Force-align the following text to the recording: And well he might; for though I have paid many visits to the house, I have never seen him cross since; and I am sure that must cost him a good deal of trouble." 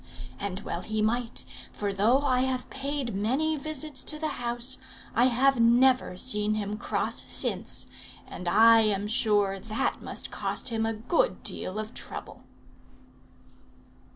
And 0.39 0.61
well 0.61 0.81
he 0.81 0.99
might; 1.03 1.45
for 1.71 1.93
though 1.93 2.21
I 2.21 2.39
have 2.39 2.71
paid 2.71 3.13
many 3.13 3.55
visits 3.55 4.03
to 4.05 4.17
the 4.17 4.41
house, 4.41 4.79
I 5.13 5.25
have 5.25 5.59
never 5.59 6.17
seen 6.17 6.55
him 6.55 6.75
cross 6.75 7.23
since; 7.29 7.85
and 8.25 8.47
I 8.47 8.79
am 8.79 9.05
sure 9.07 9.59
that 9.59 10.01
must 10.01 10.31
cost 10.31 10.69
him 10.69 10.87
a 10.87 10.93
good 10.95 11.43
deal 11.43 11.77
of 11.77 11.93
trouble." 11.93 12.45